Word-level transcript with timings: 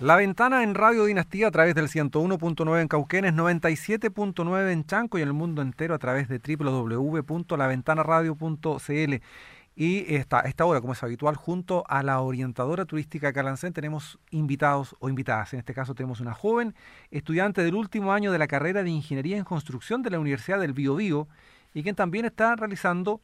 La 0.00 0.16
ventana 0.16 0.64
en 0.64 0.74
Radio 0.74 1.04
Dinastía 1.04 1.46
a 1.46 1.52
través 1.52 1.76
del 1.76 1.86
101.9 1.86 2.80
en 2.80 2.88
Cauquenes, 2.88 3.32
97.9 3.32 4.72
en 4.72 4.84
Chanco 4.84 5.18
y 5.18 5.22
en 5.22 5.28
el 5.28 5.34
mundo 5.34 5.62
entero 5.62 5.94
a 5.94 5.98
través 5.98 6.28
de 6.28 6.40
www.laventanaradio.cl. 6.40 9.14
Y 9.76 10.14
esta, 10.14 10.40
esta 10.40 10.64
hora, 10.64 10.80
como 10.80 10.94
es 10.94 11.02
habitual, 11.04 11.36
junto 11.36 11.84
a 11.88 12.02
la 12.02 12.20
orientadora 12.20 12.86
turística 12.86 13.32
Calancén, 13.32 13.72
tenemos 13.72 14.18
invitados 14.30 14.96
o 14.98 15.08
invitadas. 15.08 15.52
En 15.52 15.60
este 15.60 15.74
caso 15.74 15.94
tenemos 15.94 16.18
una 16.18 16.34
joven 16.34 16.74
estudiante 17.12 17.62
del 17.62 17.76
último 17.76 18.12
año 18.12 18.32
de 18.32 18.38
la 18.38 18.48
carrera 18.48 18.82
de 18.82 18.90
Ingeniería 18.90 19.36
en 19.36 19.44
Construcción 19.44 20.02
de 20.02 20.10
la 20.10 20.18
Universidad 20.18 20.58
del 20.58 20.72
Biobío 20.72 21.28
y 21.72 21.84
quien 21.84 21.94
también 21.94 22.24
está 22.24 22.56
realizando 22.56 23.20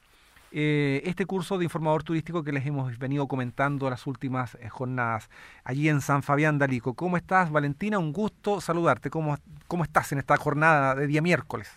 eh, 0.52 1.02
este 1.04 1.26
curso 1.26 1.58
de 1.58 1.64
informador 1.64 2.02
turístico 2.02 2.42
que 2.42 2.50
les 2.50 2.66
hemos 2.66 2.98
venido 2.98 3.28
comentando 3.28 3.88
las 3.88 4.06
últimas 4.08 4.56
eh, 4.56 4.68
jornadas 4.68 5.30
allí 5.62 5.88
en 5.88 6.00
San 6.00 6.24
Fabián 6.24 6.58
de 6.58 6.64
Alico. 6.64 6.94
¿Cómo 6.94 7.16
estás, 7.16 7.52
Valentina? 7.52 7.98
Un 7.98 8.12
gusto 8.12 8.60
saludarte. 8.60 9.10
¿Cómo, 9.10 9.38
cómo 9.68 9.84
estás 9.84 10.10
en 10.10 10.18
esta 10.18 10.36
jornada 10.36 10.96
de 10.96 11.06
día 11.06 11.22
miércoles? 11.22 11.72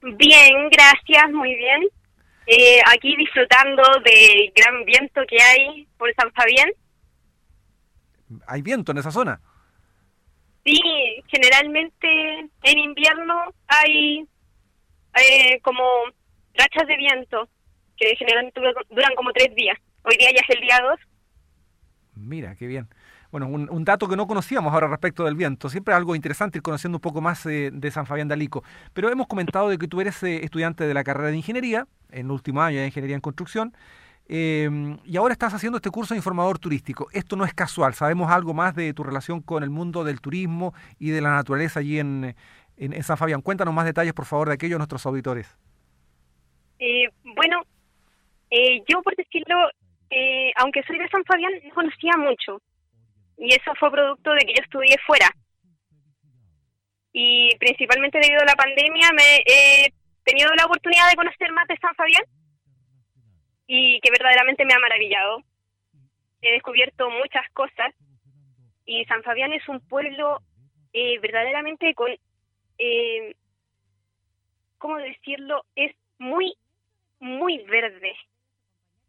Bien, 0.00 0.68
gracias, 0.70 1.32
muy 1.32 1.54
bien. 1.56 1.82
Eh, 2.46 2.80
aquí 2.92 3.16
disfrutando 3.16 3.82
del 4.04 4.52
gran 4.54 4.84
viento 4.84 5.20
que 5.28 5.42
hay 5.42 5.88
por 5.98 6.12
San 6.14 6.32
Fabián. 6.32 6.70
¿Hay 8.46 8.62
viento 8.62 8.92
en 8.92 8.98
esa 8.98 9.10
zona? 9.10 9.40
Sí, 10.64 10.80
generalmente 11.26 12.48
en 12.62 12.78
invierno 12.78 13.52
hay 13.66 14.26
como 15.62 15.82
rachas 16.54 16.86
de 16.86 16.96
viento 16.96 17.48
que 17.96 18.16
generalmente 18.16 18.60
duran 18.90 19.14
como 19.14 19.32
tres 19.32 19.54
días. 19.54 19.78
Hoy 20.04 20.16
día 20.18 20.30
ya 20.30 20.40
es 20.46 20.56
el 20.56 20.60
día 20.60 20.78
dos. 20.82 21.00
Mira, 22.14 22.54
qué 22.56 22.66
bien. 22.66 22.88
Bueno, 23.32 23.48
un, 23.48 23.84
dato 23.86 24.08
que 24.08 24.16
no 24.16 24.26
conocíamos 24.26 24.74
ahora 24.74 24.88
respecto 24.88 25.24
del 25.24 25.36
viento. 25.36 25.70
Siempre 25.70 25.94
algo 25.94 26.14
interesante 26.14 26.58
ir 26.58 26.62
conociendo 26.62 26.98
un 26.98 27.00
poco 27.00 27.22
más 27.22 27.46
eh, 27.46 27.70
de 27.72 27.90
San 27.90 28.04
Fabián 28.04 28.28
de 28.28 28.34
Alico. 28.34 28.62
Pero 28.92 29.10
hemos 29.10 29.26
comentado 29.26 29.70
de 29.70 29.78
que 29.78 29.88
tú 29.88 30.02
eres 30.02 30.22
eh, 30.22 30.44
estudiante 30.44 30.86
de 30.86 30.92
la 30.92 31.02
carrera 31.02 31.30
de 31.30 31.36
Ingeniería, 31.38 31.86
en 32.10 32.26
el 32.26 32.30
último 32.30 32.60
año 32.60 32.80
de 32.80 32.86
Ingeniería 32.86 33.16
en 33.16 33.22
Construcción, 33.22 33.74
em, 34.28 34.98
y 35.04 35.16
ahora 35.16 35.32
estás 35.32 35.54
haciendo 35.54 35.78
este 35.78 35.88
curso 35.88 36.12
de 36.12 36.18
informador 36.18 36.58
turístico. 36.58 37.08
Esto 37.12 37.34
no 37.36 37.46
es 37.46 37.54
casual, 37.54 37.94
sabemos 37.94 38.30
algo 38.30 38.52
más 38.52 38.74
de 38.74 38.92
tu 38.92 39.02
relación 39.02 39.40
con 39.40 39.62
el 39.62 39.70
mundo 39.70 40.04
del 40.04 40.20
turismo 40.20 40.74
y 40.98 41.08
de 41.08 41.22
la 41.22 41.30
naturaleza 41.30 41.80
allí 41.80 41.98
en, 42.00 42.36
en, 42.76 43.02
San 43.02 43.16
Fabián. 43.16 43.40
Cuéntanos 43.40 43.72
más 43.72 43.86
detalles, 43.86 44.12
por 44.12 44.26
favor, 44.26 44.48
de 44.48 44.54
aquellos 44.54 44.78
nuestros 44.78 45.06
auditores. 45.06 45.56
Eh, 46.78 47.08
bueno, 47.34 47.62
eh, 48.54 48.82
yo, 48.86 49.00
por 49.00 49.16
decirlo, 49.16 49.56
eh, 50.10 50.52
aunque 50.56 50.82
soy 50.82 50.98
de 50.98 51.08
San 51.08 51.24
Fabián, 51.24 51.52
no 51.64 51.74
conocía 51.74 52.12
mucho. 52.18 52.60
Y 53.38 53.48
eso 53.54 53.72
fue 53.80 53.90
producto 53.90 54.30
de 54.32 54.40
que 54.40 54.52
yo 54.52 54.62
estudié 54.62 54.98
fuera. 55.06 55.30
Y 57.14 57.56
principalmente 57.56 58.18
debido 58.20 58.42
a 58.42 58.44
la 58.44 58.54
pandemia 58.54 59.10
me 59.14 59.36
he 59.46 59.92
tenido 60.24 60.52
la 60.54 60.66
oportunidad 60.66 61.08
de 61.08 61.16
conocer 61.16 61.50
más 61.52 61.66
de 61.66 61.78
San 61.78 61.94
Fabián 61.94 62.24
y 63.66 64.00
que 64.00 64.10
verdaderamente 64.10 64.66
me 64.66 64.74
ha 64.74 64.78
maravillado. 64.78 65.42
He 66.42 66.52
descubierto 66.52 67.08
muchas 67.08 67.48
cosas 67.54 67.94
y 68.84 69.02
San 69.06 69.22
Fabián 69.22 69.54
es 69.54 69.66
un 69.66 69.80
pueblo 69.80 70.42
eh, 70.92 71.18
verdaderamente 71.20 71.94
con, 71.94 72.10
eh, 72.78 73.34
¿cómo 74.76 74.98
decirlo? 74.98 75.64
Es 75.74 75.96
muy, 76.18 76.52
muy 77.18 77.58
verde 77.64 78.14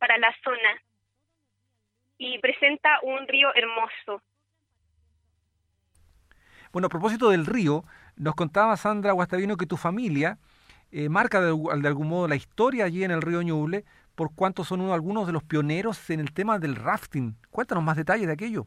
para 0.04 0.18
la 0.18 0.36
zona 0.44 0.84
y 2.18 2.38
presenta 2.40 3.00
un 3.04 3.26
río 3.26 3.56
hermoso. 3.56 4.22
Bueno, 6.74 6.88
a 6.88 6.90
propósito 6.90 7.30
del 7.30 7.46
río, 7.46 7.86
nos 8.18 8.36
contaba 8.36 8.76
Sandra 8.76 9.14
Guastavino 9.14 9.56
que 9.56 9.66
tu 9.66 9.78
familia 9.78 10.40
eh, 10.92 11.08
marca 11.08 11.40
de, 11.40 11.52
algún 11.88 12.10
modo 12.10 12.28
la 12.28 12.36
historia 12.36 12.84
allí 12.84 13.06
en 13.06 13.12
el 13.12 13.22
río 13.22 13.42
Ñuble 13.44 13.86
por 14.14 14.36
cuanto 14.36 14.66
son 14.66 14.82
uno, 14.82 14.94
algunos 14.94 15.26
de 15.26 15.32
los 15.32 15.44
pioneros 15.46 16.10
en 16.10 16.20
el 16.20 16.34
tema 16.34 16.60
del 16.60 16.76
rafting. 16.76 17.38
Cuéntanos 17.50 17.82
más 17.82 17.96
detalles 17.96 18.28
de 18.28 18.34
aquello. 18.34 18.66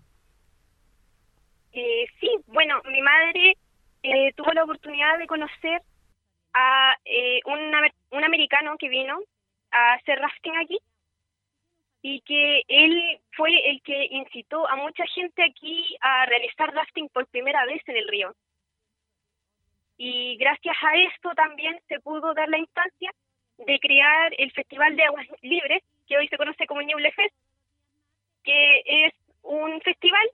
Eh, 1.73 2.07
sí, 2.19 2.31
bueno, 2.47 2.81
mi 2.91 3.03
madre 3.03 3.59
eh, 4.03 4.33
tuvo 4.37 4.55
la 4.55 4.65
oportunidad 4.65 5.19
de 5.19 5.27
conocer 5.27 5.83
a 6.55 6.97
un, 7.45 7.61
un 8.13 8.25
americano 8.25 8.77
que 8.79 8.89
vino 8.89 9.19
a 9.71 9.93
hacer 9.93 10.19
rafting 10.19 10.57
aquí 10.57 10.79
y 12.09 12.21
que 12.21 12.63
él 12.69 13.21
fue 13.33 13.51
el 13.69 13.83
que 13.83 14.07
incitó 14.13 14.65
a 14.69 14.77
mucha 14.77 15.05
gente 15.07 15.43
aquí 15.43 15.97
a 16.01 16.25
realizar 16.27 16.73
rafting 16.73 17.09
por 17.09 17.27
primera 17.27 17.65
vez 17.65 17.83
en 17.89 17.97
el 17.97 18.07
río. 18.07 18.33
Y 19.97 20.37
gracias 20.37 20.77
a 20.85 20.97
esto 20.99 21.35
también 21.35 21.77
se 21.89 21.99
pudo 21.99 22.33
dar 22.33 22.49
la 22.49 22.59
instancia 22.59 23.11
de 23.59 23.81
crear 23.81 24.33
el 24.39 24.53
Festival 24.53 24.95
de 24.95 25.03
Aguas 25.03 25.27
Libres, 25.43 25.83
que 26.07 26.17
hoy 26.17 26.29
se 26.29 26.37
conoce 26.37 26.65
como 26.69 26.81
Ñuble 26.81 27.11
Fest, 27.11 27.35
que 28.45 28.83
es 28.87 29.13
un 29.43 29.81
festival 29.81 30.29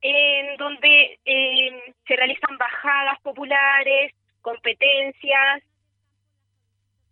en 0.00 0.56
donde 0.56 1.20
eh, 1.22 1.94
se 2.08 2.16
realizan 2.16 2.56
bajadas 2.56 3.20
populares, 3.20 4.14
competencias, 4.40 5.62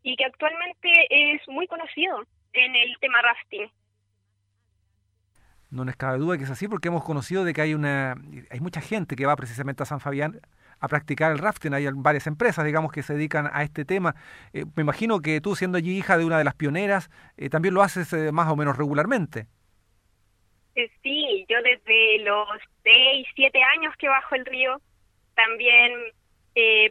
y 0.03 0.17
que 0.17 0.25
actualmente 0.25 0.91
es 1.11 1.47
muy 1.47 1.67
conocido 1.67 2.25
en 2.53 2.76
el 2.76 2.97
tema 3.00 3.20
rafting. 3.22 3.70
No 5.70 5.84
nos 5.84 5.97
cabe 5.97 6.19
duda 6.19 6.38
que 6.38 6.44
es 6.44 6.50
así 6.50 6.66
porque 6.66 6.88
hemos 6.88 7.04
conocido 7.04 7.44
de 7.44 7.53
que 7.53 7.60
hay 7.60 7.75
una 7.75 8.16
hay 8.50 8.60
mucha 8.60 8.81
gente 8.81 9.16
que 9.16 9.26
va 9.26 9.36
precisamente 9.36 9.82
a 9.82 9.86
San 9.86 10.00
Fabián 10.00 10.41
a 10.81 10.88
practicar 10.88 11.32
el 11.32 11.38
rafting. 11.38 11.75
Hay 11.75 11.88
varias 11.94 12.26
empresas, 12.26 12.64
digamos, 12.64 12.92
que 12.92 13.03
se 13.03 13.14
dedican 13.14 13.50
a 13.53 13.62
este 13.62 13.84
tema. 13.84 14.14
Eh, 14.53 14.64
me 14.76 14.82
imagino 14.82 15.20
que 15.20 15.41
tú, 15.41 15.56
siendo 15.56 15.78
allí 15.78 15.97
hija 15.97 16.19
de 16.19 16.25
una 16.25 16.38
de 16.38 16.44
las 16.44 16.54
pioneras, 16.54 17.10
eh, 17.37 17.50
también 17.50 17.75
lo 17.75 17.82
haces 17.82 18.12
eh, 18.12 18.32
más 18.32 18.48
o 18.48 18.56
menos 18.56 18.76
regularmente. 18.76 19.47
Sí, 21.03 21.44
yo 21.48 21.60
desde 21.62 22.20
los 22.20 22.47
6, 22.84 23.26
7 23.34 23.58
años 23.76 23.94
que 23.98 24.08
bajo 24.08 24.37
el 24.37 24.47
río, 24.47 24.81
también 25.34 25.92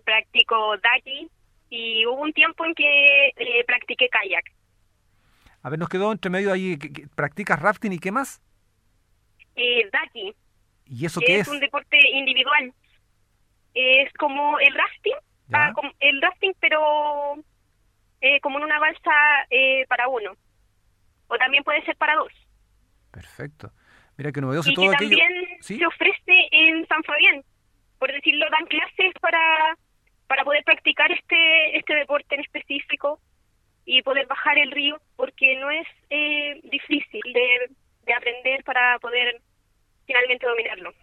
practico 0.04 0.78
daki 0.78 1.30
y 1.70 2.06
hubo 2.06 2.22
un 2.22 2.32
tiempo 2.32 2.66
en 2.66 2.74
que 2.74 3.32
practiqué 3.66 4.08
kayak. 4.10 4.46
A 5.68 5.70
ver, 5.70 5.80
nos 5.80 5.90
quedó 5.90 6.14
entre 6.14 6.32
medio 6.32 6.54
ahí, 6.54 6.78
¿practicas 7.14 7.62
rafting 7.62 7.92
y 7.92 8.00
qué 8.00 8.10
más? 8.10 8.42
Eh, 9.54 9.90
daki. 9.92 10.34
¿Y 10.86 11.06
eso 11.06 11.20
qué 11.20 11.40
es? 11.40 11.42
Es 11.42 11.54
un 11.54 11.60
deporte 11.60 11.98
individual. 12.14 12.74
Es 13.74 14.14
como 14.14 14.60
el 14.60 14.74
rafting, 14.74 15.16
ah, 15.52 15.74
el 16.00 16.22
rafting 16.22 16.54
pero 16.62 17.36
eh, 18.22 18.40
como 18.40 18.60
en 18.60 18.64
una 18.64 18.80
balsa 18.80 19.12
eh, 19.50 19.86
para 19.90 20.08
uno. 20.08 20.38
O 21.28 21.38
también 21.38 21.66
puede 21.66 21.84
ser 21.84 21.98
para 21.98 22.16
dos. 22.16 22.32
Perfecto. 23.12 23.70
Mira 24.16 24.32
que 24.32 24.40
novedoso 24.40 24.72
y 24.72 24.74
todo 24.74 24.92
que 24.92 24.96
también 24.96 25.34
se 25.60 25.86
ofrece 25.86 26.48
en 26.50 26.88
San 26.88 27.04
Fabián. 27.04 27.44
Por 28.00 28.10
decirlo, 28.14 28.46
dan 28.52 28.68
clases 28.68 29.12
para, 29.20 29.78
para 30.28 30.46
poder 30.46 30.64
practicar 30.64 31.12
este, 31.12 31.78
este 31.78 31.94
deporte 31.94 32.36
en 32.36 32.40
específico 32.40 33.20
y 33.88 34.02
poder 34.02 34.28
bajar 34.28 34.60
el 34.60 34.70
río 34.70 35.00
porque 35.16 35.56
no 35.56 35.72
es 35.72 35.88
eh, 36.10 36.60
difícil 36.66 37.22
de, 37.34 38.14
aprender 38.14 38.64
para 38.66 39.00
poder 39.00 39.42
finalmente 40.06 40.46
dominarlo. 40.46 40.94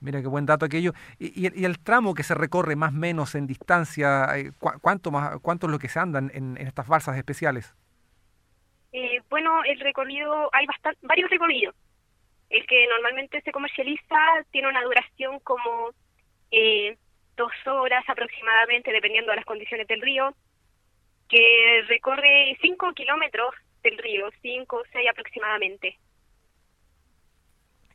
Mira 0.00 0.22
qué 0.22 0.26
buen 0.26 0.46
dato 0.46 0.64
aquello. 0.64 0.92
¿Y, 1.18 1.42
y, 1.42 1.64
el 1.64 1.78
tramo 1.78 2.14
que 2.14 2.22
se 2.22 2.34
recorre 2.34 2.76
más 2.76 2.92
o 2.92 2.96
menos 2.96 3.34
en 3.34 3.46
distancia, 3.46 4.26
eh, 4.36 4.52
¿cuánto, 4.80 5.10
más, 5.10 5.38
cuánto 5.42 5.66
es 5.66 5.72
lo 5.72 5.78
que 5.78 5.88
se 5.88 5.98
andan 5.98 6.30
en, 6.34 6.56
estas 6.56 6.88
balsas 6.88 7.16
especiales? 7.18 7.74
Eh, 8.92 9.20
bueno, 9.28 9.62
el 9.64 9.78
recorrido, 9.80 10.48
hay 10.54 10.64
bastante, 10.66 10.98
varios 11.02 11.28
recorridos. 11.28 11.74
El 12.48 12.66
que 12.66 12.86
normalmente 12.88 13.42
se 13.42 13.52
comercializa 13.52 14.16
tiene 14.50 14.68
una 14.68 14.82
duración 14.82 15.40
como 15.40 15.90
dos 17.36 17.52
horas 17.66 18.04
aproximadamente, 18.08 18.92
dependiendo 18.92 19.30
de 19.32 19.36
las 19.36 19.44
condiciones 19.44 19.86
del 19.88 20.00
río 20.00 20.34
que 21.28 21.82
recorre 21.88 22.56
5 22.60 22.92
kilómetros 22.94 23.54
del 23.82 23.98
río, 23.98 24.28
5 24.42 24.76
o 24.76 24.82
6 24.92 25.08
aproximadamente. 25.10 25.98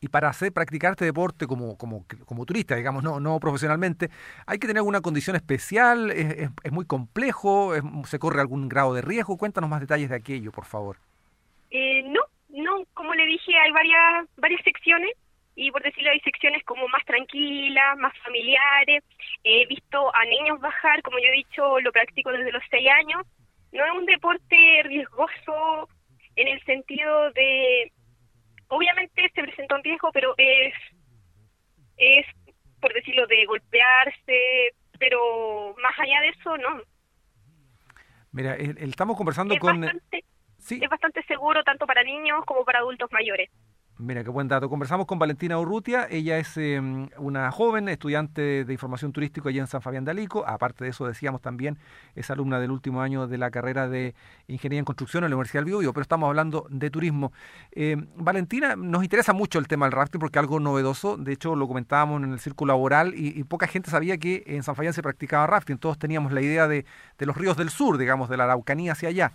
Y 0.03 0.07
para 0.07 0.29
hacer 0.29 0.51
practicar 0.51 0.91
este 0.93 1.05
deporte 1.05 1.45
como, 1.45 1.77
como, 1.77 2.05
como 2.25 2.45
turista, 2.45 2.75
digamos, 2.75 3.03
no, 3.03 3.19
no 3.19 3.39
profesionalmente, 3.39 4.09
¿hay 4.47 4.57
que 4.57 4.65
tener 4.65 4.79
alguna 4.79 5.01
condición 5.01 5.35
especial? 5.35 6.09
¿Es, 6.09 6.49
es, 6.63 6.71
muy 6.71 6.85
complejo? 6.85 7.73
¿Se 8.05 8.17
corre 8.17 8.41
algún 8.41 8.67
grado 8.67 8.95
de 8.95 9.03
riesgo? 9.03 9.37
Cuéntanos 9.37 9.69
más 9.69 9.79
detalles 9.79 10.09
de 10.09 10.15
aquello, 10.15 10.51
por 10.51 10.65
favor. 10.65 10.97
Eh, 11.69 12.01
no, 12.03 12.21
no, 12.49 12.83
como 12.95 13.13
le 13.13 13.27
dije, 13.27 13.55
hay 13.55 13.71
varias, 13.71 14.27
varias 14.37 14.63
secciones 14.63 15.11
y 15.61 15.71
por 15.71 15.83
decirlo 15.83 16.09
hay 16.09 16.19
secciones 16.21 16.63
como 16.63 16.87
más 16.87 17.05
tranquilas, 17.05 17.95
más 17.97 18.17
familiares. 18.23 19.03
He 19.43 19.67
visto 19.67 20.13
a 20.15 20.25
niños 20.25 20.59
bajar, 20.59 21.03
como 21.03 21.19
yo 21.19 21.25
he 21.25 21.37
dicho, 21.37 21.79
lo 21.79 21.91
practico 21.91 22.31
desde 22.31 22.51
los 22.51 22.63
seis 22.71 22.89
años. 22.89 23.21
No 23.71 23.85
es 23.85 23.91
un 23.91 24.05
deporte 24.05 24.81
riesgoso 24.85 25.87
en 26.35 26.47
el 26.47 26.63
sentido 26.63 27.31
de 27.33 27.91
obviamente 28.69 29.29
se 29.35 29.43
presenta 29.43 29.75
un 29.75 29.83
riesgo, 29.83 30.09
pero 30.11 30.33
es, 30.37 30.73
es, 31.97 32.25
por 32.79 32.91
decirlo, 32.93 33.27
de 33.27 33.45
golpearse, 33.45 34.73
pero 34.97 35.75
más 35.81 35.93
allá 35.99 36.21
de 36.21 36.29
eso, 36.29 36.57
no. 36.57 36.81
Mira, 38.31 38.55
estamos 38.55 39.15
conversando 39.15 39.55
con... 39.59 39.87
¿Sí? 40.57 40.79
Es 40.81 40.89
bastante 40.89 41.23
seguro 41.23 41.63
tanto 41.63 41.85
para 41.85 42.03
niños 42.03 42.45
como 42.45 42.63
para 42.63 42.79
adultos 42.79 43.11
mayores. 43.11 43.49
Mira, 44.01 44.24
qué 44.24 44.31
buen 44.31 44.48
dato. 44.48 44.68
Conversamos 44.68 45.06
con 45.06 45.19
Valentina 45.19 45.59
Urrutia. 45.59 46.07
Ella 46.09 46.39
es 46.39 46.57
em, 46.57 47.07
una 47.19 47.51
joven 47.51 47.88
estudiante 47.88 48.65
de 48.65 48.74
información 48.74 49.12
turística 49.13 49.48
allí 49.48 49.59
en 49.59 49.68
San 49.68 49.83
Fabián 49.83 50.06
de 50.06 50.09
Alico. 50.09 50.44
Aparte 50.48 50.83
de 50.83 50.89
eso, 50.89 51.06
decíamos 51.06 51.39
también, 51.39 51.77
es 52.15 52.31
alumna 52.31 52.59
del 52.59 52.71
último 52.71 53.03
año 53.03 53.27
de 53.27 53.38
la 53.38 53.51
carrera 53.51 53.88
de 53.88 54.15
Ingeniería 54.48 54.80
en 54.80 54.86
Construcción 54.86 55.24
en 55.24 55.30
la 55.30 55.36
Universidad 55.36 55.59
del 55.59 55.65
Biobío, 55.65 55.94
pero 55.94 56.01
estamos 56.01 56.27
hablando 56.27 56.65
de 56.71 56.89
turismo. 56.89 57.31
Em, 57.74 58.07
Valentina, 58.15 58.75
nos 58.75 59.03
interesa 59.03 59.33
mucho 59.33 59.59
el 59.59 59.68
tema 59.68 59.86
del 59.86 59.92
rafting 59.92 60.19
porque 60.19 60.39
es 60.39 60.42
algo 60.42 60.59
novedoso. 60.59 61.15
De 61.18 61.33
hecho, 61.33 61.56
lo 61.56 61.68
comentábamos 61.68 62.24
en 62.24 62.33
el 62.33 62.39
círculo 62.39 62.74
laboral 62.74 63.13
y, 63.15 63.44
poca 63.44 63.68
gente 63.68 63.92
sabía 63.92 64.18
que 64.18 64.44
en 64.48 64.63
San 64.63 64.75
Fabián 64.75 64.94
se 64.94 65.03
practicaba 65.03 65.45
rafting. 65.45 65.77
Todos 65.77 66.00
teníamos 66.00 66.31
la 66.31 66.42
idea 66.42 66.68
de, 66.68 66.88
de 67.19 67.25
los 67.27 67.38
ríos 67.38 67.56
del 67.56 67.69
sur, 67.69 68.00
digamos, 68.00 68.30
de 68.30 68.38
la 68.38 68.45
Araucanía 68.45 68.94
hacia 68.94 69.09
allá. 69.09 69.31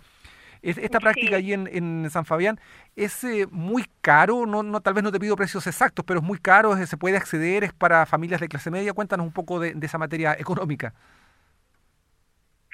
Esta 0.67 0.99
práctica 0.99 1.37
allí 1.37 1.53
en, 1.53 2.09
San 2.09 2.25
Fabián 2.25 2.59
es 2.97 3.23
eh, 3.23 3.47
muy 3.49 3.85
caro, 4.01 4.45
no, 4.45 4.63
no, 4.63 4.81
tal 4.81 4.93
vez 4.93 5.01
no 5.01 5.13
te 5.13 5.19
pido 5.19 5.37
precios 5.37 5.65
exactos, 5.65 6.03
pero 6.05 6.19
es 6.19 6.25
muy 6.25 6.39
caro, 6.39 6.75
se 6.75 6.97
puede 6.97 7.15
acceder, 7.15 7.63
es 7.63 7.71
para 7.71 8.05
familias 8.05 8.41
de 8.41 8.49
clase 8.49 8.69
media. 8.69 8.91
Cuéntanos 8.91 9.25
un 9.25 9.31
poco 9.31 9.61
de, 9.61 9.73
esa 9.81 9.97
materia 9.97 10.33
económica. 10.33 10.93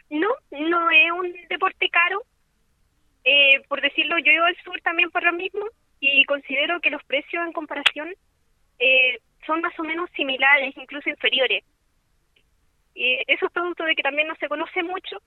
No, 0.09 0.29
no 0.49 0.89
es 0.89 1.11
un 1.11 1.35
deporte 1.47 1.87
caro. 1.89 2.23
Eh, 3.25 3.61
por 3.67 3.79
decirlo, 3.79 4.17
yo 4.17 4.31
vivo 4.31 4.45
al 4.45 4.57
sur 4.63 4.81
también 4.81 5.11
por 5.11 5.23
lo 5.23 5.33
mismo 5.33 5.63
y 5.99 6.25
considero 6.25 6.81
que 6.81 6.89
los 6.89 7.03
precios 7.03 7.45
en 7.45 7.53
comparación 7.53 8.09
eh, 8.79 9.19
son 9.45 9.61
más 9.61 9.79
o 9.79 9.83
menos 9.83 10.09
similares, 10.15 10.75
incluso 10.77 11.09
inferiores. 11.09 11.63
Y 12.95 13.19
eso 13.27 13.45
es 13.45 13.51
producto 13.51 13.83
de 13.83 13.95
que 13.95 14.01
también 14.01 14.27
no 14.27 14.35
se 14.35 14.47
conoce 14.47 14.81
mucho 14.81 15.21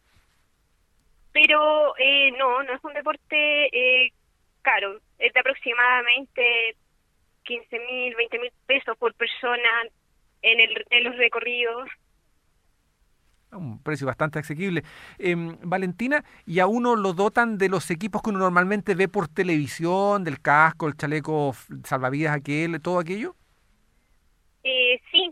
pero 1.37 1.95
eh, 1.99 2.33
no, 2.39 2.63
no 2.63 2.73
es 2.73 2.83
un 2.83 2.95
deporte 2.95 3.67
eh, 3.67 4.11
caro, 4.63 4.99
es 5.19 5.35
de 5.35 5.41
aproximadamente 5.41 6.77
15 7.45 7.79
mil, 7.79 8.15
20 8.17 8.39
mil 8.39 8.51
pesos 8.65 8.97
por 8.97 9.13
persona 9.13 9.69
en, 10.41 10.61
el, 10.61 10.83
en 10.89 11.05
los 11.05 11.15
recorridos. 11.19 11.91
Un 13.53 13.83
precio 13.83 14.07
bastante 14.07 14.39
asequible. 14.39 14.83
Em, 15.19 15.59
Valentina, 15.61 16.25
¿y 16.47 16.61
a 16.61 16.67
uno 16.67 16.97
lo 16.97 17.13
dotan 17.13 17.59
de 17.59 17.69
los 17.69 17.91
equipos 17.91 18.23
que 18.23 18.31
uno 18.31 18.39
normalmente 18.39 18.95
ve 18.95 19.07
por 19.07 19.29
televisión, 19.29 20.25
del 20.25 20.41
casco, 20.41 20.89
el 20.89 20.97
chaleco 20.97 21.53
salvavidas 21.85 22.35
aquel, 22.35 22.81
todo 22.81 22.99
aquello? 22.99 23.37
Eh, 24.65 24.99
sí, 25.11 25.31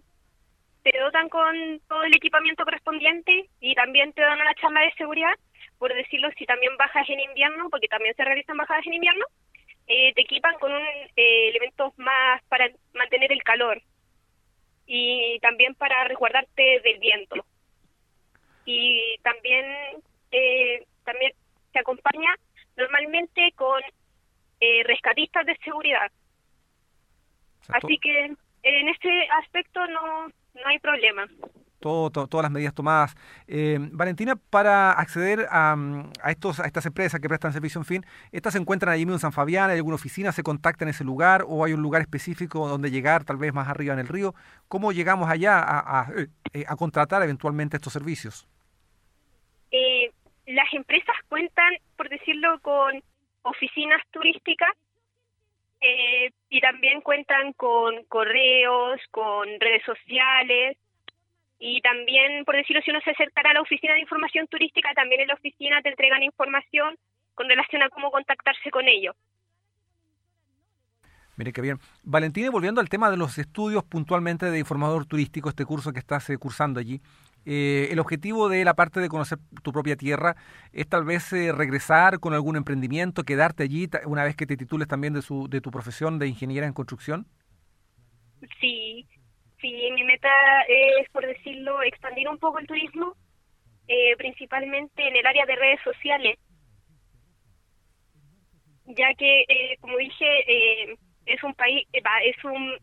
te 0.82 0.92
dotan 0.98 1.30
con 1.30 1.80
todo 1.88 2.02
el 2.02 2.14
equipamiento 2.14 2.62
correspondiente 2.62 3.48
y 3.60 3.74
también 3.74 4.12
te 4.12 4.20
dan 4.20 4.38
una 4.38 4.54
chamba 4.56 4.82
de 4.82 4.92
seguridad 4.98 5.32
por 5.84 5.92
decirlo, 5.92 6.30
si 6.38 6.46
también 6.46 6.74
bajas 6.78 7.06
en 7.10 7.20
invierno, 7.20 7.68
porque 7.68 7.88
también 7.88 8.14
se 8.16 8.24
realizan 8.24 8.56
bajadas 8.56 8.86
en 8.86 8.94
invierno, 8.94 9.26
eh, 9.86 10.14
te 10.14 10.22
equipan 10.22 10.58
con 10.58 10.72
un, 10.72 10.82
eh, 10.82 11.48
elementos 11.50 11.92
más 11.98 12.42
para 12.44 12.70
mantener 12.94 13.30
el 13.30 13.42
calor 13.42 13.82
y 14.86 15.38
también 15.40 15.74
para 15.74 16.04
resguardarte 16.04 16.80
del 16.80 16.98
viento. 17.00 17.44
Y 18.64 19.18
también 19.18 19.66
eh, 20.30 20.86
también 21.04 21.32
se 21.74 21.80
acompaña 21.80 22.34
normalmente 22.78 23.52
con 23.54 23.82
eh, 24.60 24.84
rescatistas 24.84 25.44
de 25.44 25.58
seguridad. 25.58 26.10
Así 27.68 27.98
que 27.98 28.32
en 28.62 28.88
este 28.88 29.28
aspecto 29.42 29.86
no, 29.88 30.28
no 30.28 30.64
hay 30.64 30.78
problema 30.78 31.28
todas 31.84 32.42
las 32.42 32.50
medidas 32.50 32.74
tomadas. 32.74 33.14
Eh, 33.46 33.78
Valentina, 33.92 34.36
para 34.36 34.92
acceder 34.92 35.46
a, 35.50 35.76
estos, 36.28 36.58
a 36.58 36.64
estas 36.64 36.86
empresas 36.86 37.20
que 37.20 37.28
prestan 37.28 37.52
servicio 37.52 37.78
en 37.78 37.84
fin, 37.84 38.06
¿estas 38.32 38.54
se 38.54 38.58
encuentran 38.58 38.92
allí 38.92 39.04
mismo 39.04 39.16
en 39.16 39.20
San 39.20 39.32
Fabián? 39.32 39.70
¿Hay 39.70 39.76
alguna 39.76 39.96
oficina? 39.96 40.32
¿Se 40.32 40.42
contacta 40.42 40.84
en 40.84 40.88
ese 40.88 41.04
lugar? 41.04 41.44
¿O 41.46 41.64
hay 41.64 41.74
un 41.74 41.82
lugar 41.82 42.00
específico 42.00 42.66
donde 42.66 42.90
llegar, 42.90 43.24
tal 43.24 43.36
vez 43.36 43.52
más 43.52 43.68
arriba 43.68 43.92
en 43.92 44.00
el 44.00 44.08
río? 44.08 44.34
¿Cómo 44.68 44.92
llegamos 44.92 45.28
allá 45.28 45.60
a, 45.62 46.08
eh, 46.54 46.64
contratar 46.78 47.22
eventualmente 47.22 47.76
estos 47.76 47.92
servicios? 47.92 48.48
Eh, 49.70 50.10
las 50.46 50.72
empresas 50.72 51.16
cuentan, 51.28 51.74
por 51.96 52.08
decirlo, 52.08 52.58
con 52.60 53.02
oficinas 53.42 54.00
turísticas 54.10 54.70
y 56.48 56.62
también 56.62 57.02
cuentan 57.02 57.52
con 57.52 58.04
correos, 58.04 59.02
con 59.10 59.46
redes 59.60 59.82
sociales 59.84 60.78
y 61.66 61.80
también, 61.80 62.44
por 62.44 62.56
decirlo, 62.56 62.82
si 62.82 62.90
uno 62.90 63.00
se 63.00 63.12
acercara 63.12 63.52
a 63.52 63.54
la 63.54 63.62
oficina 63.62 63.94
de 63.94 64.00
información 64.00 64.46
turística, 64.48 64.92
también 64.94 65.22
en 65.22 65.28
la 65.28 65.34
oficina 65.34 65.80
te 65.80 65.88
entregan 65.88 66.22
información 66.22 66.94
con 67.34 67.48
relación 67.48 67.82
a 67.82 67.88
cómo 67.88 68.10
contactarse 68.10 68.70
con 68.70 68.86
ellos. 68.86 69.16
Mire 71.36 71.54
qué 71.54 71.62
bien. 71.62 71.78
Valentina, 72.02 72.50
volviendo 72.50 72.82
al 72.82 72.90
tema 72.90 73.10
de 73.10 73.16
los 73.16 73.38
estudios 73.38 73.82
puntualmente 73.82 74.50
de 74.50 74.58
informador 74.58 75.06
turístico, 75.06 75.48
este 75.48 75.64
curso 75.64 75.94
que 75.94 76.00
estás 76.00 76.28
eh, 76.28 76.36
cursando 76.36 76.80
allí, 76.80 77.00
eh, 77.46 77.88
el 77.90 77.98
objetivo 77.98 78.50
de 78.50 78.62
la 78.62 78.74
parte 78.74 79.00
de 79.00 79.08
conocer 79.08 79.38
tu 79.62 79.72
propia 79.72 79.96
tierra 79.96 80.36
es 80.70 80.86
tal 80.86 81.04
vez 81.04 81.32
eh, 81.32 81.50
regresar 81.50 82.20
con 82.20 82.34
algún 82.34 82.56
emprendimiento, 82.56 83.24
quedarte 83.24 83.62
allí 83.62 83.88
una 84.04 84.24
vez 84.24 84.36
que 84.36 84.44
te 84.44 84.58
titules 84.58 84.86
también 84.86 85.14
de, 85.14 85.22
su, 85.22 85.48
de 85.48 85.62
tu 85.62 85.70
profesión 85.70 86.18
de 86.18 86.28
ingeniera 86.28 86.66
en 86.66 86.74
construcción. 86.74 87.26
Sí, 88.60 89.06
Sí, 89.64 89.90
mi 89.92 90.04
meta 90.04 90.28
es, 90.68 91.08
por 91.08 91.26
decirlo, 91.26 91.82
expandir 91.82 92.28
un 92.28 92.36
poco 92.36 92.58
el 92.58 92.66
turismo, 92.66 93.14
eh, 93.88 94.14
principalmente 94.18 95.08
en 95.08 95.16
el 95.16 95.26
área 95.26 95.46
de 95.46 95.56
redes 95.56 95.80
sociales, 95.82 96.38
ya 98.84 99.14
que, 99.14 99.40
eh, 99.48 99.78
como 99.80 99.96
dije, 99.96 100.26
eh, 100.46 100.96
es 101.24 101.42
un 101.42 101.54
país, 101.54 101.88
es 101.94 102.44
un 102.44 102.76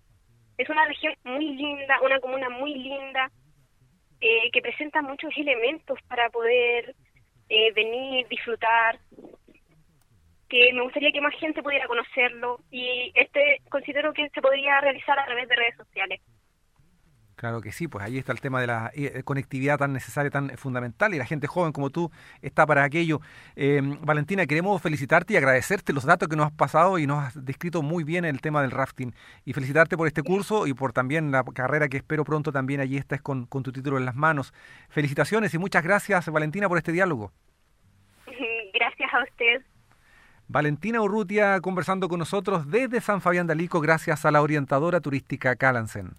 es 0.57 0.69
una 0.69 0.87
región 0.87 1.13
muy 1.23 1.49
linda, 1.53 2.01
una 2.01 2.19
comuna 2.19 2.49
muy 2.49 2.73
linda, 2.73 3.29
que 4.19 4.61
presenta 4.63 5.03
muchos 5.03 5.37
elementos 5.37 5.99
para 6.07 6.31
poder 6.31 6.95
venir, 7.75 8.27
disfrutar, 8.27 8.97
que 10.49 10.73
me 10.73 10.81
gustaría 10.81 11.11
que 11.11 11.21
más 11.21 11.35
gente 11.35 11.61
pudiera 11.61 11.87
conocerlo 11.87 12.59
y 12.71 13.11
este 13.13 13.61
considero 13.69 14.13
que 14.13 14.29
se 14.29 14.41
podría 14.41 14.81
realizar 14.81 15.19
a 15.19 15.25
través 15.25 15.47
de 15.47 15.55
redes 15.55 15.75
sociales. 15.75 16.21
Claro 17.41 17.60
que 17.60 17.71
sí, 17.71 17.88
pues 17.88 18.05
ahí 18.05 18.19
está 18.19 18.33
el 18.33 18.39
tema 18.39 18.62
de 18.62 18.67
la 18.67 18.91
eh, 18.93 19.24
conectividad 19.24 19.79
tan 19.79 19.93
necesaria, 19.93 20.29
tan 20.29 20.51
fundamental, 20.60 21.15
y 21.15 21.17
la 21.17 21.25
gente 21.25 21.48
joven 21.48 21.71
como 21.71 21.89
tú 21.89 22.12
está 22.43 22.67
para 22.67 22.83
aquello. 22.83 23.19
Em, 23.55 24.00
Valentina, 24.00 24.45
queremos 24.45 24.79
felicitarte 24.79 25.33
y 25.33 25.38
agradecerte 25.38 25.91
los 25.91 26.05
datos 26.05 26.29
que 26.29 26.36
nos 26.36 26.45
has 26.45 26.51
pasado 26.51 27.00
y 27.00 27.07
nos 27.07 27.24
has 27.24 27.43
descrito 27.43 27.81
muy 27.81 28.03
bien 28.03 28.25
el 28.25 28.41
tema 28.41 28.62
del 28.62 28.69
rafting. 28.69 29.15
Y 29.43 29.53
felicitarte 29.53 29.98
por 29.98 30.05
este 30.05 30.21
curso 30.21 30.67
y 30.67 30.75
por 30.75 30.93
también 30.93 31.31
la 31.31 31.43
carrera 31.43 31.89
que 31.89 31.98
espero 31.98 32.24
pronto 32.24 32.51
también 32.51 32.79
allí 32.79 32.98
estés 32.98 33.24
con, 33.24 33.48
con 33.48 33.63
tu 33.63 33.71
título 33.71 33.98
en 33.98 34.05
las 34.05 34.13
manos. 34.13 34.53
Felicitaciones 34.89 35.51
y 35.55 35.57
muchas 35.57 35.83
gracias, 35.83 36.29
Valentina, 36.29 36.69
por 36.69 36.77
este 36.77 36.91
diálogo. 36.91 37.31
Gracias 38.71 39.12
a 39.15 39.24
usted. 39.24 39.65
Valentina 40.48 41.01
Urrutia 41.01 41.60
conversando 41.62 42.07
con 42.07 42.19
nosotros 42.19 42.69
desde 42.69 43.00
San 43.00 43.21
Fabián 43.21 43.48
de 43.48 43.53
Alico 43.53 43.79
gracias 43.79 44.25
a 44.25 44.31
la 44.31 44.41
orientadora 44.41 45.00
turística 45.00 45.55
Calansen. 45.55 46.10